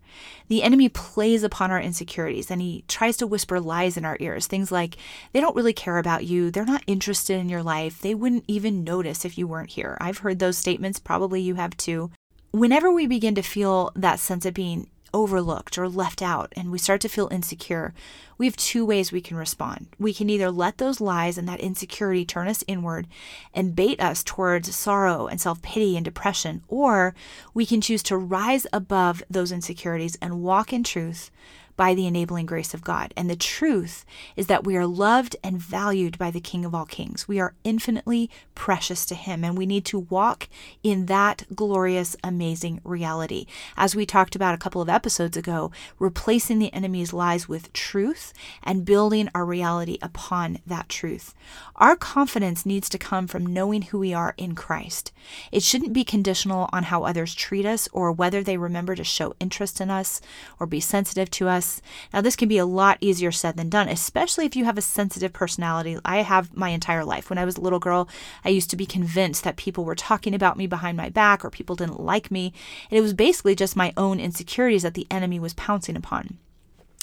The 0.49 0.65
enemy 0.65 0.89
plays 0.89 1.45
upon 1.45 1.71
our 1.71 1.81
insecurities 1.81 2.51
and 2.51 2.61
he 2.61 2.85
tries 2.89 3.17
to 3.19 3.29
whisper 3.29 3.61
lies 3.61 3.97
in 3.97 4.05
our 4.05 4.17
ears. 4.19 4.49
Things 4.49 4.73
like, 4.73 4.97
they 5.33 5.41
don't 5.41 5.55
really 5.55 5.73
care 5.73 5.99
about 5.99 6.25
you, 6.25 6.51
they're 6.51 6.65
not 6.65 6.83
interested 6.89 7.39
in 7.39 7.49
your 7.49 7.63
life, 7.63 8.01
they 8.01 8.15
wouldn't 8.15 8.45
even 8.49 8.83
notice 8.83 9.25
if 9.25 9.39
you 9.39 9.47
weren't 9.47 9.71
here. 9.71 9.97
I've 10.01 10.19
heard 10.19 10.41
those 10.41 10.59
statements, 10.59 10.99
probably 10.99 11.41
you 11.41 11.55
have 11.55 11.77
too. 11.77 12.11
Whenever 12.51 12.91
we 12.91 13.07
begin 13.07 13.37
to 13.37 13.43
feel 13.43 13.93
that 13.95 14.19
sense 14.19 14.45
of 14.45 14.55
being 14.55 14.89
overlooked 15.17 15.79
or 15.79 15.89
left 15.89 16.21
out 16.21 16.53
and 16.55 16.71
we 16.71 16.79
start 16.79 17.01
to 17.01 17.09
feel 17.09 17.29
insecure, 17.31 17.95
we 18.37 18.45
have 18.45 18.57
two 18.57 18.85
ways 18.85 19.11
we 19.11 19.23
can 19.23 19.39
respond. 19.39 19.87
We 19.99 20.13
can 20.13 20.29
either 20.29 20.51
let 20.51 20.77
those 20.77 21.01
lies 21.01 21.39
and 21.39 21.49
that 21.49 21.59
insecurity 21.59 22.27
turn 22.27 22.49
us 22.49 22.63
inward 22.69 23.07
and 23.55 23.75
bait 23.75 23.99
us 23.99 24.23
towards 24.23 24.77
sorrow 24.77 25.27
and 25.27 25.41
self 25.41 25.63
pity 25.63 25.97
and 25.97 26.05
depression, 26.05 26.63
or 26.69 27.15
we 27.55 27.65
can 27.65 27.81
choose 27.81 28.03
to 28.05 28.17
rise 28.19 28.67
above 28.75 29.23
those 29.31 29.53
insecurities 29.53 30.19
and 30.21 30.43
walk 30.43 30.71
in 30.71 30.85
truth 30.85 31.31
by 31.77 31.95
the 31.95 32.07
enabling 32.07 32.47
grace 32.47 32.75
of 32.75 32.83
God. 32.83 33.13
And 33.17 33.29
the 33.29 33.37
truth 33.37 34.05
is 34.35 34.47
that 34.47 34.65
we 34.65 34.77
are 34.77 34.87
loved 34.87 35.37
and 35.43 35.59
valued 35.59 36.19
by 36.19 36.31
the 36.31 36.41
King 36.41 36.65
of 36.65 36.75
all 36.75 36.87
kings. 36.87 37.29
We 37.29 37.39
are 37.39 37.55
infinitely 37.65 38.31
precious 38.55 39.05
to 39.07 39.15
Him, 39.15 39.45
and 39.45 39.57
we 39.57 39.67
need 39.67 39.85
to 39.87 39.99
walk 39.99 40.49
in 40.83 41.07
that 41.07 41.45
glorious, 41.55 42.17
amazing 42.25 42.81
reality. 42.85 43.47
As 43.77 43.95
we 43.95 44.07
talked 44.07 44.35
about 44.35 44.55
a 44.55 44.59
couple 44.59 44.81
of 44.81 44.89
episodes 44.89 45.37
ago, 45.37 45.71
replacing 45.99 46.59
the 46.59 46.73
enemy's 46.73 47.13
lies 47.13 47.49
with 47.49 47.73
truth 47.73 48.33
and 48.63 48.85
building 48.85 49.29
our 49.35 49.45
reality 49.45 49.99
upon 50.01 50.59
that 50.67 50.89
truth. 50.89 51.35
Our 51.77 51.97
confidence 51.97 52.65
needs 52.65 52.89
to 52.89 52.99
come 52.99 53.27
from 53.27 53.47
knowing 53.47 53.83
who 53.83 53.99
we 53.99 54.15
are 54.15 54.35
in 54.37 54.55
Christ. 54.55 55.13
It 55.53 55.63
shouldn't 55.63 55.93
be 55.93 56.05
conditional 56.05 56.69
on 56.73 56.85
how 56.85 57.05
others 57.05 57.35
treat 57.35 57.67
us 57.67 57.89
or 57.93 58.13
whether 58.13 58.43
they 58.43 58.57
remember 58.57 58.95
to 58.95 59.05
show 59.05 59.35
interest 59.41 59.81
in 59.81 59.91
us 59.91 60.21
or 60.59 60.67
be 60.67 60.81
sensitive 60.81 61.31
to 61.33 61.49
us 61.49 61.66
this. 61.67 61.83
Now, 62.13 62.21
this 62.21 62.37
can 62.37 62.49
be 62.49 62.59
a 62.59 62.67
lot 62.67 62.99
easier 63.01 63.33
said 63.33 63.57
than 63.57 63.69
done, 63.69 63.89
especially 63.89 64.47
if 64.47 64.57
you 64.57 64.65
have 64.65 64.79
a 64.79 64.83
sensitive 64.83 65.33
personality. 65.33 65.99
I 66.05 66.19
have 66.19 66.57
my 66.57 66.71
entire 66.71 67.05
life. 67.05 67.29
When 67.31 67.39
I 67.39 67.45
was 67.45 67.57
a 67.57 67.61
little 67.61 67.79
girl, 67.79 68.09
I 68.45 68.51
used 68.51 68.71
to 68.71 68.77
be 68.77 68.87
convinced 68.87 69.45
that 69.45 69.57
people 69.57 69.85
were 69.85 69.95
talking 69.95 70.35
about 70.35 70.57
me 70.57 70.67
behind 70.67 70.97
my 70.97 71.09
back 71.09 71.45
or 71.45 71.51
people 71.51 71.77
didn't 71.77 72.01
like 72.01 72.31
me. 72.31 72.53
And 72.91 72.99
it 72.99 73.03
was 73.03 73.15
basically 73.15 73.55
just 73.55 73.77
my 73.77 73.93
own 73.97 74.21
insecurities 74.21 74.83
that 74.83 74.95
the 74.95 75.07
enemy 75.11 75.39
was 75.39 75.55
pouncing 75.55 75.97
upon. 75.97 76.39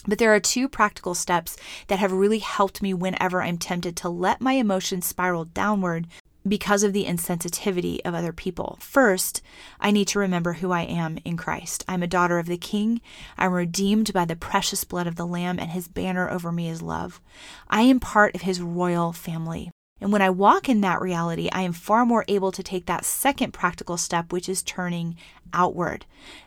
But 0.05 0.17
there 0.17 0.35
are 0.35 0.39
two 0.39 0.67
practical 0.67 1.15
steps 1.15 1.55
that 1.87 1.99
have 1.99 2.11
really 2.11 2.39
helped 2.39 2.81
me 2.81 2.93
whenever 2.93 3.41
I'm 3.41 3.57
tempted 3.57 3.95
to 3.97 4.09
let 4.09 4.41
my 4.41 4.53
emotions 4.53 5.05
spiral 5.05 5.45
downward 5.45 6.07
because 6.47 6.83
of 6.83 6.93
the 6.93 7.05
insensitivity 7.05 7.99
of 8.05 8.13
other 8.13 8.33
people. 8.33 8.77
First, 8.79 9.41
I 9.79 9.91
need 9.91 10.07
to 10.09 10.19
remember 10.19 10.53
who 10.53 10.71
I 10.71 10.81
am 10.81 11.17
in 11.25 11.37
Christ. 11.37 11.83
I'm 11.87 12.03
a 12.03 12.07
daughter 12.07 12.39
of 12.39 12.47
the 12.47 12.57
King. 12.57 13.01
I'm 13.37 13.51
redeemed 13.51 14.13
by 14.13 14.25
the 14.25 14.35
precious 14.35 14.83
blood 14.83 15.07
of 15.07 15.15
the 15.15 15.27
Lamb, 15.27 15.59
and 15.59 15.71
his 15.71 15.87
banner 15.87 16.29
over 16.29 16.51
me 16.51 16.69
is 16.69 16.81
love. 16.81 17.21
I 17.69 17.81
am 17.81 17.99
part 17.99 18.35
of 18.35 18.41
his 18.41 18.61
royal 18.61 19.11
family. 19.13 19.72
And 20.03 20.11
when 20.11 20.21
I 20.21 20.29
walk 20.31 20.67
in 20.67 20.81
that 20.81 20.99
reality, 20.99 21.47
I 21.53 21.61
am 21.61 21.71
far 21.71 22.05
more 22.05 22.25
able 22.27 22.51
to 22.51 22.61
take 22.61 22.87
that 22.87 23.05
second 23.05 23.53
practical 23.53 23.95
step, 23.95 24.33
which 24.33 24.49
is 24.49 24.61
turning 24.61 25.15
outward. 25.53 26.05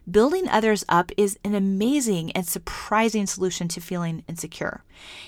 Building 0.08 0.46
others 0.46 0.84
up 0.90 1.10
is 1.16 1.38
an 1.42 1.54
amazing 1.54 2.32
and 2.32 2.46
surprising 2.46 3.26
solution 3.26 3.66
to 3.68 3.80
feeling 3.80 4.24
insecure. 4.28 4.82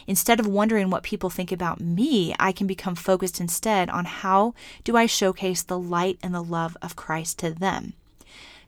Instead 0.06 0.40
of 0.40 0.46
wondering 0.46 0.90
what 0.90 1.04
people 1.04 1.30
think 1.30 1.50
about 1.50 1.80
me, 1.80 2.34
I 2.38 2.52
can 2.52 2.66
become 2.66 2.96
focused 2.96 3.40
instead 3.40 3.88
on 3.88 4.04
how 4.04 4.52
do 4.84 4.94
I 4.94 5.06
showcase 5.06 5.62
the 5.62 5.78
light 5.78 6.18
and 6.22 6.34
the 6.34 6.44
love 6.44 6.76
of 6.82 6.96
Christ 6.96 7.38
to 7.38 7.50
them 7.50 7.94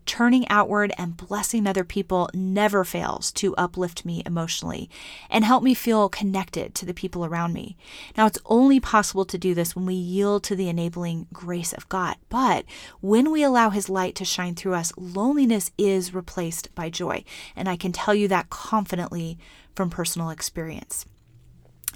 turning 0.07 0.49
outward 0.49 0.93
and 0.99 1.17
blessing 1.17 1.67
other 1.67 1.85
people 1.85 2.29
never 2.35 2.85
fails 2.85 3.31
to 3.33 3.55
uplift 3.57 4.05
me 4.05 4.23
emotionally 4.27 4.91
and 5.29 5.45
help 5.45 5.63
me 5.63 5.75
feel 5.75 6.09
connected 6.09 6.75
to 6.75 6.87
the 6.87 6.95
people 6.95 7.25
around 7.25 7.53
me. 7.53 7.77
Now, 8.17 8.27
it's 8.27 8.39
only 8.47 8.81
possible 8.81 9.25
to 9.25 9.39
do 9.39 9.55
this 9.55 9.77
when 9.77 9.87
we 9.87 9.95
yield 9.95 10.43
to 10.45 10.57
the 10.57 10.69
enabling 10.69 11.27
grace 11.33 11.73
of 11.73 11.89
God. 11.89 12.17
But 12.29 12.65
when 13.01 13.31
we 13.31 13.43
allow 13.43 13.71
His 13.71 13.89
light 13.89 14.15
to 14.17 14.25
shine 14.25 14.55
through 14.55 14.75
us, 14.75 14.93
loneliness 14.97 15.71
is 15.79 16.15
replaced 16.15 16.75
by 16.75 16.91
joy. 16.91 17.25
And 17.55 17.69
I 17.69 17.77
can 17.77 17.93
tell 17.93 18.15
you 18.15 18.29
that 18.29 18.51
confidently 18.51 19.39
from 19.75 19.91
personal 19.91 20.31
experience. 20.31 21.07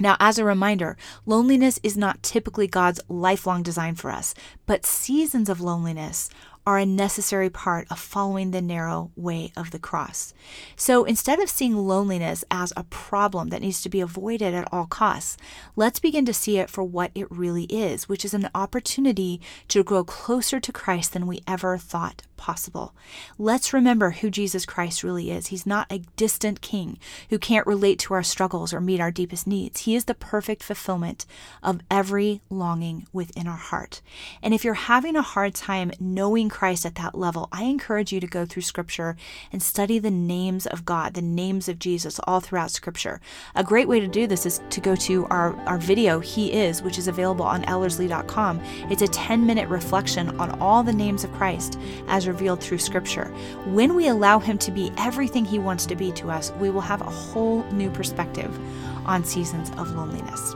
Now, 0.01 0.17
as 0.19 0.39
a 0.39 0.45
reminder, 0.45 0.97
loneliness 1.25 1.79
is 1.85 1.97
not 1.97 2.23
typically 2.23 2.67
God's 2.67 3.01
lifelong 3.09 3.63
design 3.63 3.95
for 3.95 4.11
us, 4.11 4.35
but 4.67 4.85
seasons 4.85 5.49
of 5.49 5.61
loneliness 5.61 6.31
are 6.66 6.78
a 6.78 6.87
necessary 6.87 7.50
part 7.50 7.87
of 7.90 7.99
following 7.99 8.50
the 8.50 8.62
narrow 8.62 9.11
way 9.16 9.52
of 9.56 9.71
the 9.71 9.78
cross. 9.78 10.33
So 10.76 11.04
instead 11.04 11.40
of 11.40 11.50
seeing 11.50 11.76
loneliness 11.76 12.44
as 12.50 12.73
a 12.76 12.85
problem 12.85 13.50
that 13.50 13.61
needs 13.61 13.83
to 13.83 13.88
be 13.88 14.00
avoided 14.00 14.54
at 14.54 14.68
all 14.73 14.87
costs, 14.87 15.37
let's 15.76 15.99
begin 15.99 16.25
to 16.26 16.33
see 16.35 16.59
it 16.59 16.71
for 16.71 16.83
what 16.83 17.11
it 17.14 17.30
really 17.30 17.64
is, 17.64 18.09
which 18.09 18.25
is 18.25 18.35
an 18.35 18.49
opportunity 18.54 19.40
to 19.68 19.85
grow 19.85 20.04
closer 20.04 20.59
to 20.61 20.73
Christ 20.73 21.12
than 21.12 21.26
we 21.26 21.42
ever 21.47 21.76
thought 21.76 22.23
possible. 22.45 22.93
Let's 23.39 23.73
remember 23.73 24.11
who 24.11 24.29
Jesus 24.29 24.67
Christ 24.67 25.03
really 25.03 25.31
is. 25.31 25.47
He's 25.47 25.65
not 25.65 25.91
a 25.91 26.03
distant 26.17 26.61
king 26.61 26.99
who 27.31 27.39
can't 27.39 27.67
relate 27.67 27.99
to 28.01 28.13
our 28.13 28.23
struggles 28.23 28.75
or 28.75 28.83
meet 28.83 29.01
our 29.01 29.11
deepest 29.11 29.47
needs. 29.47 29.81
He 29.81 29.95
is 29.95 30.05
the 30.05 30.15
perfect 30.15 30.63
fulfillment 30.63 31.25
of 31.63 31.81
every 31.91 32.43
longing 32.51 33.07
within 33.15 33.47
our 33.47 33.57
heart. 33.57 34.03
And 34.43 34.53
if 34.53 34.63
you're 34.63 34.75
having 34.75 35.17
a 35.17 35.23
hard 35.23 35.55
time 35.55 35.91
knowing 35.99 36.51
Christ 36.51 36.85
at 36.85 36.97
that 36.97 37.15
level, 37.15 37.49
I 37.51 37.65
encourage 37.65 38.13
you 38.13 38.21
to 38.21 38.27
go 38.27 38.45
through 38.45 38.61
scripture 38.61 39.17
and 39.51 39.63
study 39.63 39.99
the 39.99 40.11
names 40.11 40.67
of 40.67 40.85
God, 40.85 41.15
the 41.15 41.23
names 41.23 41.67
of 41.67 41.79
Jesus 41.79 42.21
all 42.25 42.41
throughout 42.41 42.73
scripture. 42.73 43.23
A 43.55 43.65
great 43.65 43.89
way 43.89 44.01
to 44.01 44.07
do 44.07 44.27
this 44.27 44.45
is 44.45 44.61
to 44.69 44.83
go 44.83 44.95
to 44.97 45.25
our, 45.29 45.57
our 45.67 45.79
video, 45.79 46.21
He 46.21 46.53
Is, 46.53 46.83
which 46.83 46.99
is 46.99 47.09
available 47.09 47.47
on 47.47 47.65
ellerslie.com. 47.65 48.61
It's 48.91 49.01
a 49.01 49.09
10 49.09 49.47
minute 49.47 49.71
reflection 49.71 50.39
on 50.39 50.61
all 50.61 50.83
the 50.83 50.93
names 50.93 51.25
of 51.25 51.33
Christ 51.33 51.79
as 52.07 52.34
revealed 52.35 52.61
through 52.61 52.79
scripture. 52.79 53.26
When 53.67 53.95
we 53.95 54.09
allow 54.09 54.41
Him 54.41 54.59
to 54.59 54.73
be 54.73 54.93
everything 54.99 55.45
He 55.45 55.61
wants 55.61 55.87
to 55.87 55.95
be 55.95 56.11
to 56.12 56.31
us, 56.31 56.50
we 56.59 56.69
will 56.69 56.81
have 56.81 57.00
a 57.00 57.05
whole 57.05 57.62
new 57.71 57.91
perspective 57.91 58.59
on 59.07 59.25
seasons 59.25 59.71
of 59.79 59.93
loneliness. 59.93 60.55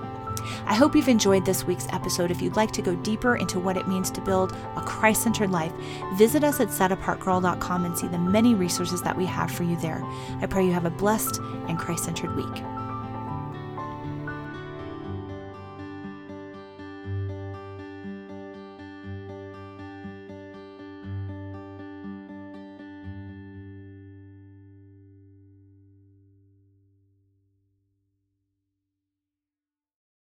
I 0.67 0.75
hope 0.75 0.97
you've 0.97 1.09
enjoyed 1.09 1.47
this 1.47 1.65
week's 1.65 1.87
episode. 1.93 2.31
If 2.31 2.43
you'd 2.43 2.57
like 2.57 2.73
to 2.73 2.83
go 2.83 2.97
deeper 2.97 3.37
into 3.37 3.61
what 3.61 3.77
it 3.77 3.87
means 3.87 4.11
to 4.11 4.21
build 4.21 4.57
a 4.77 4.81
Christ 4.81 5.23
centered 5.23 5.51
life, 5.51 5.73
visit 6.15 6.43
us 6.43 6.61
at 6.61 6.69
setapartgirl.com 6.69 7.85
and 7.85 7.97
see 7.97 8.09
the 8.09 8.19
many 8.19 8.55
resources 8.55 9.01
that 9.03 9.17
we 9.17 9.25
have 9.27 9.51
for 9.51 9.63
you 9.63 9.77
there. 9.77 10.03
I 10.41 10.47
pray 10.47 10.67
you 10.67 10.73
have 10.73 10.85
a 10.85 10.91
blessed 10.91 11.39
and 11.69 11.79
Christ 11.79 12.05
centered 12.05 12.35
week. 12.35 12.65